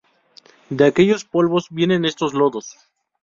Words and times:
De 0.71 0.85
aquellos 0.85 1.25
polvos 1.25 1.67
vienen 1.69 2.05
estos 2.05 2.33
lodos 2.33 2.75